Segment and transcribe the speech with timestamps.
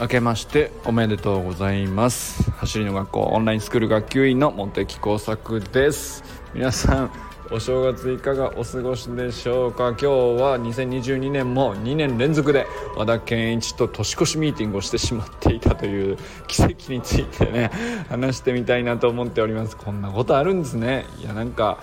[0.00, 2.52] 明けましておめでとうございます。
[2.52, 6.22] 走りの学校オンラインスクール学級委員の茂木耕作です。
[6.54, 7.10] 皆さん
[7.50, 9.88] お正月いかがお過ごしでしょうか？
[9.88, 17.72] 今日は2022年も2年連続で和田健一と年越しミーティングをしてしまっていたという奇跡についてね
[18.08, 19.76] 話してみたいなと思っております。
[19.76, 21.06] こんなことあるんですね。
[21.18, 21.80] いやなんか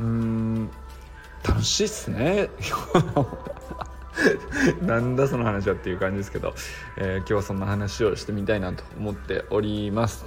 [0.00, 0.70] うーん
[1.46, 2.48] 楽しいっすね。
[4.82, 6.54] なんだその話はっていう感じですけど、
[6.96, 10.24] えー、今日はそんな話をしてみたいなと思っております。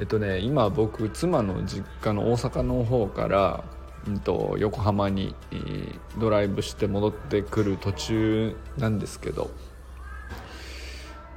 [0.00, 3.64] えっとね今僕妻の実家の大阪の方から
[4.06, 9.50] うんと、横浜に、えー、ドライブして戻ってくる途中なんですけど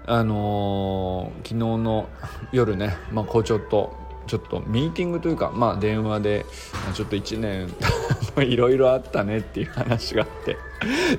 [0.05, 2.09] あのー、昨日の
[2.51, 3.95] 夜ね、まあ、校長と
[4.31, 6.45] ちょっとミーティングというか、まあ、電話で
[6.93, 7.67] ちょっと1年
[8.49, 10.57] いろいろあったねっていう話があって。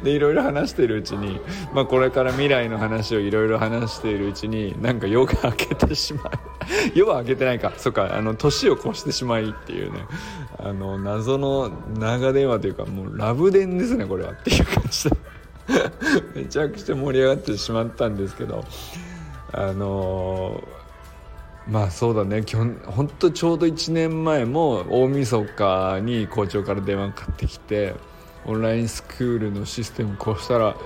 [0.03, 1.39] でいろいろ話しているうちに、
[1.75, 6.31] まあ、これから未来の話をいろいろ話しているうちになんか夜が明けてしまう。
[6.97, 7.75] 夜は明けてないか。
[7.77, 8.17] そっか。
[8.17, 10.07] あの年を越してしまいっていうね。
[10.59, 15.17] あの謎の長電話というかもうラブ電ですねこれはっていう感じで。
[16.41, 18.65] めちゃくちゃ盛り上がってしまったんですけど。
[19.53, 20.82] あのー
[21.69, 22.43] まあそうだね。
[22.87, 27.95] 本当ちょうど1年前も大晦日に校長から電話かかってきて
[28.45, 30.77] オンラインスクールのシステムこうしたら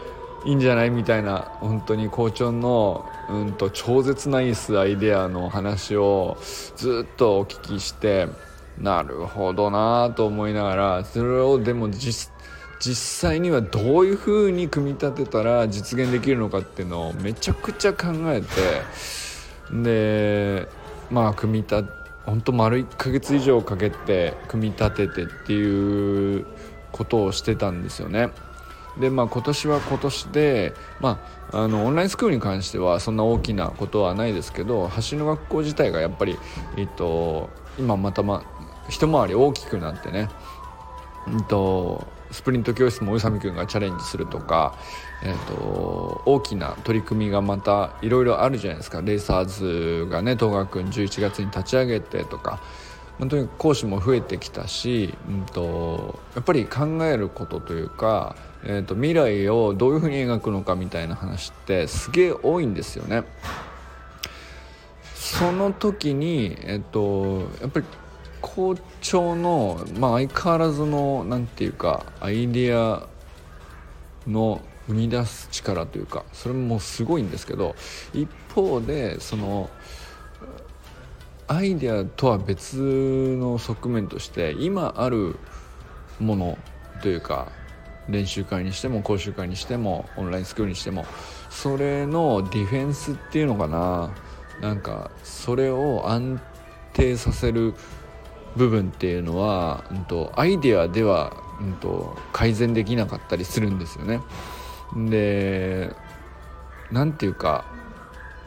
[0.45, 6.37] いいんじゃないみたいな本当に校長の、うんと、超絶ナイスアイデアの話を
[6.77, 8.29] ずっとお聞きして
[8.79, 12.31] なるほどなと思いながらそれをでも実
[12.81, 18.47] 際にはどういうふうに組み立てたら実現できるのかっていうのをめちゃくちゃ考えて
[19.71, 20.69] で
[21.11, 26.45] まあ組み立て本当丸1ヶ月以上かけて組み立ててっていう
[26.91, 28.31] ことをしてたんですよね。
[28.99, 31.21] でまあ今年は今年で、ま
[31.53, 36.39] あ、あのオンラインスクールに関してはそんな大きなことはないですけど橋の学校自体がやっぱり、
[36.77, 38.43] えっと、今また、ま、
[38.89, 40.31] 一回り大きくなってね、
[41.29, 44.77] えっと、スプリント教室も宇佐美君がチャレンジするとか、
[45.25, 52.61] えーと、大きな取り組みがまたいろいろあるじゃないですかレーサーズがね東学君11月に立ち上げてとか
[53.19, 63.25] 本当に講師も増えてきたし、うんと、やっぱり考えることというか、えーと、未来をどういうふうに描くのかみたいな話ってすげえ多いんですよね。
[65.15, 67.87] その時に、えー、とやっぱり
[68.47, 73.09] 校長の、まあ、相変わらずの何て言うかアイデア
[74.29, 77.75] の生み出す力というかそれもすごいんですけど
[78.15, 79.69] 一方でその
[81.49, 85.37] アイデアとは別の側面として今ある
[86.21, 86.59] もの
[87.03, 87.51] というか
[88.09, 91.05] 練習会にしても講習会にしてもオンラインスクールにしても
[91.51, 94.15] それのディフェンスっていうのかな。
[94.61, 96.41] なんかそれを安
[96.95, 97.75] 定させる
[98.57, 104.21] 部分っていうのは、うんと、アイデアでは、うんと、改善できなかったりするんですよね。
[104.95, 105.95] で
[106.93, 107.65] 何ていうか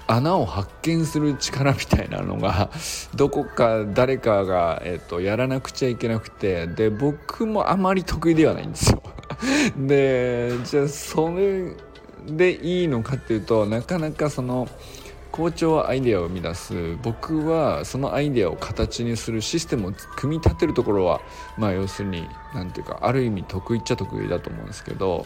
[0.08, 2.72] 穴を発見する力みたいなのが
[3.14, 9.04] どこか誰かが、えーと、やらなくちゃいけなくてで僕もあまり得意ではないんですよ。
[9.78, 11.76] でじゃあそれ
[12.28, 14.68] でいいのかっていうとなかなかその
[15.32, 16.96] 校長はアイデアを生み出す。
[17.04, 21.22] 僕はそのアイデアを形にするシステムを組み立てるところは
[21.58, 25.26] まあ要するに何ていうかある意味得意っちゃ得意だと思うんですけど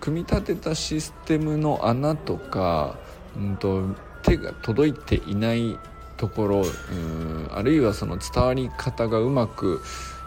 [0.00, 2.98] 組み立てたシステムの穴とか、
[3.36, 5.78] うんと、手が届いていない
[6.16, 9.80] ところうんあるいはその伝わり方がうまく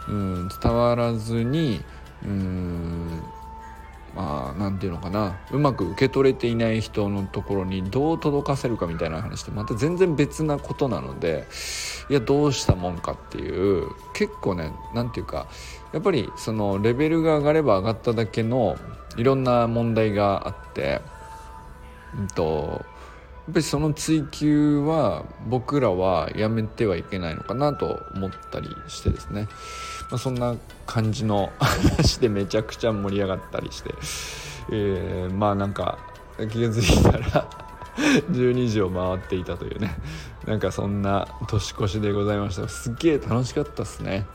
[0.08, 1.80] うん伝わらずに
[2.24, 3.22] うん
[4.16, 5.38] まあ何て言うのかな。
[5.50, 11.46] うまく受け取れていない人のところにどう届かせるかみたいな話ってまた全然別なことなので
[12.08, 15.48] いやどうしたもんかっていう結構ね何て言うか
[15.92, 18.76] やっぱりそのレベルが上がれば上がっただけの
[19.16, 21.00] いろんな問題があって、
[22.18, 22.84] うんと、
[23.50, 29.48] っぱりその追求は僕らはやめてはいけないのかなと思ったりしてですね、
[30.10, 30.56] まあ、そんな
[30.86, 33.94] 感じの 話でめちゃくちゃ盛り上がったりして、
[34.72, 35.98] えー、まあなんか
[36.50, 37.48] 気が付いたら
[38.32, 39.96] 12時を回っていたというね。
[40.44, 42.68] なんかそんな年越しでございました。
[42.68, 44.26] すっげえ楽しかったっすね。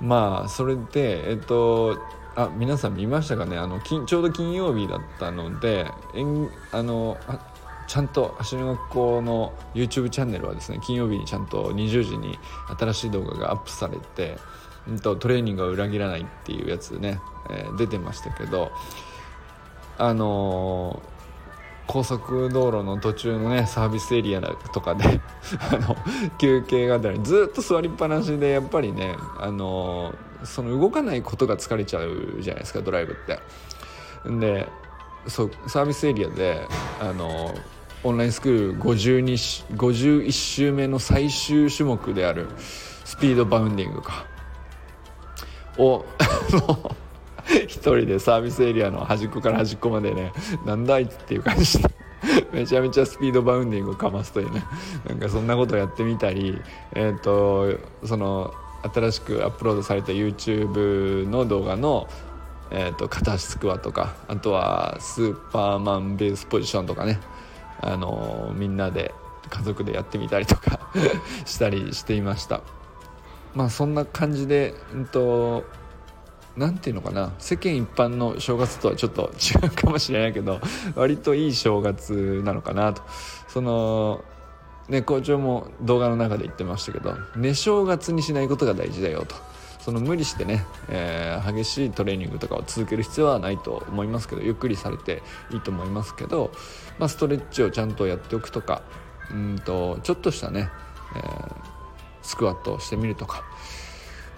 [0.00, 1.96] まあそれでえっと
[2.34, 3.56] あ皆さん見ましたかね？
[3.56, 7.16] あのちょうど金曜日だったのでえんあの
[7.86, 12.38] ちゃんと走りの学校の YouTube チャンネルはですね金曜日にちゃんと20時に
[12.78, 14.38] 新しい動画がアップされて、
[14.88, 18.72] うんと、トレーニングを裏切らないっていうやつね、えー、出てましたけど
[19.98, 21.02] あの
[21.86, 25.04] 高速道路の途中のねサービスエリアとかで
[25.70, 25.96] あの
[26.38, 30.12] 休憩があったりずっと座りっぱなしでやっぱりねあの
[30.42, 33.40] その動かないことが疲れちゃうじゃないですかドライブって。
[34.28, 34.68] で
[35.28, 36.66] そうサービスエリアで
[37.00, 37.54] あの
[38.04, 42.48] オンラインスクール52 51週目の最終種目である
[43.04, 44.26] スピードバウンディングか。
[45.78, 46.04] を
[47.66, 50.32] 一人でサービスエリアの端っこから端っこまでね
[50.64, 51.88] なんだいっていう感じで
[52.50, 54.64] めちゃめちゃスピードバウンディングをかますというね。
[55.06, 56.60] なんかそんなことをやってみたり
[56.94, 58.52] えっ、とその
[58.94, 62.08] 新しくアップロードされた YouTube の動画の
[62.70, 64.16] えーと、片足スクワとか。
[64.28, 67.20] あとはスーパーマンベースポジションとかね、
[67.80, 69.14] あの、みんなで
[69.50, 70.80] 家族でやってみたりとか
[71.44, 72.60] したりしていました。
[73.54, 75.64] まあそんな感じでうんと
[76.56, 77.32] 何ていうのかな。
[77.38, 79.30] 世間一般の正月とはちょっと
[79.62, 80.60] 違うかもしれないけど
[80.94, 83.02] 割といい正月なのかなと。
[83.48, 84.24] その
[84.88, 89.36] ね校長も動画の中で言ってましたけど寝正月にしないことが大事だよと。
[89.86, 95.22] その無理してね、えー、激しいトレーニングとかを続ける必要はないと思いますけどゆっくりされて
[95.52, 96.50] いいと思いますけど、
[96.98, 98.82] まあ、ストレッチをちゃんとやっておくとか
[99.30, 100.70] うんとちょっとしたね、
[101.14, 101.54] えー、
[102.22, 103.44] スクワットをしてみるとか。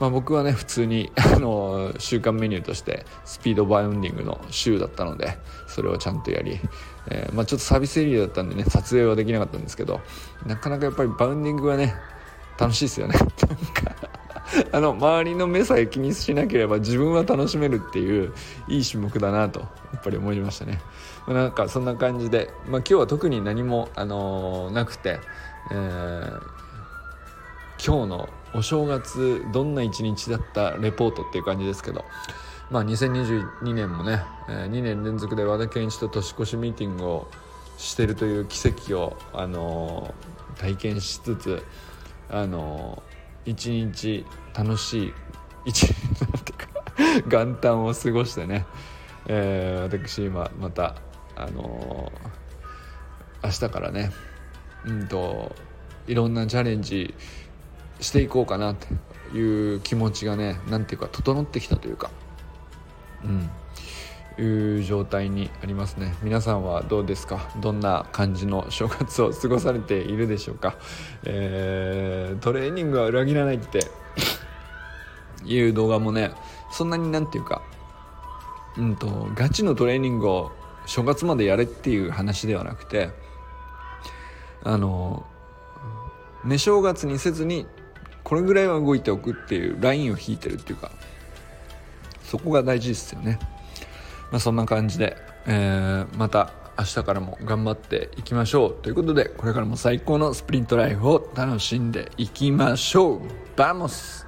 [0.00, 6.60] まあ、僕はね普通に あの週間メニューとしてスピードバウンディングの週だったのでそれをちゃんとやり、
[7.08, 10.00] えー、まあ、ちょっとサービスエリアだったんでね撮影はできなかったんですけど
[10.46, 11.96] なかなかやっぱりバウンディングはね
[12.58, 13.14] 楽しいですよね。
[13.18, 13.28] なん
[13.96, 13.97] か
[14.72, 18.32] あの周りの目さえ気にしなければ自分は楽しめるっていう
[18.68, 19.66] いい種目だなとや
[19.98, 20.80] っぱり思いましたね、
[21.26, 25.20] まあ、なんかそんな感じで、まあ、今日は特に何も、あのー、なくて、
[25.70, 26.40] えー、
[27.84, 32.04] 今日のお正月どんな一日だったレポートっていう感じですけど
[32.70, 37.28] まあ2022年もね、えー、2年連続で和田健一と年越しミーティングを
[37.76, 41.62] してるという奇跡を、あのー、体験しつつ、
[42.28, 43.17] あのー、
[43.48, 44.24] 一日
[44.56, 45.12] 楽しい
[45.64, 46.68] 一日なんていうか
[47.28, 48.66] 元旦を過ごしてね、
[49.26, 50.96] えー、私今また、
[51.36, 54.12] あのー、明日からね
[54.84, 55.54] うんと
[56.06, 57.14] いろんなチャレンジ
[58.00, 58.86] していこうかなと
[59.36, 62.10] いう気持ちがね何ていうか整ってきたというか。
[63.24, 63.50] うん。
[64.38, 66.14] いう状態にありますね。
[66.22, 67.50] 皆さんはどうですか？
[67.60, 70.76] どんな感じの正月を過ごされているでしょうか、
[71.24, 73.80] えー、トレーニングは裏切らないって
[75.44, 76.30] いう動画もね
[76.70, 77.62] そんなになんていうか
[78.76, 80.52] うんとガチのトレーニングを
[80.86, 83.10] 正月までやれっていう話ではなくて
[84.62, 85.26] あの
[86.44, 87.66] 寝正月にせずに
[88.22, 90.90] これぐらいは動いておくっていうラインを引いてるっていうか
[92.22, 93.38] そこが大事ですよね、
[94.30, 95.16] まあ、そんな感じで、
[95.46, 98.74] えー、また明日からも頑張っていきましょう。
[98.82, 103.20] ということでこれからも最高のスプリントライフを楽しんでいきましょう。
[103.56, 104.27] Vamos!